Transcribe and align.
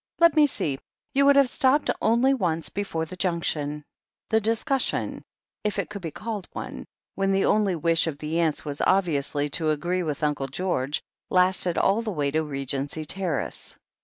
Let 0.17 0.35
me 0.35 0.47
see— 0.47 0.79
^you 1.15 1.27
would 1.27 1.35
have 1.35 1.47
stopped 1.47 1.91
only 2.01 2.33
once 2.33 2.69
before 2.69 3.05
the 3.05 3.15
Junction" 3.15 3.83
The 4.31 4.41
discussion, 4.41 5.21
if 5.63 5.77
it 5.77 5.91
could 5.91 6.01
be 6.01 6.09
called 6.09 6.49
one, 6.53 6.85
when 7.13 7.31
the 7.31 7.45
only 7.45 7.75
wish 7.75 8.07
of 8.07 8.17
the 8.17 8.39
aunts 8.39 8.65
was 8.65 8.81
obviously 8.81 9.47
to 9.49 9.69
agree 9.69 10.01
with 10.01 10.23
Uncle 10.23 10.47
George, 10.47 11.03
lasted 11.29 11.77
all 11.77 12.01
the 12.01 12.09
way 12.11 12.31
to 12.31 12.41
Regency 12.41 13.05
Terrace. 13.05 13.77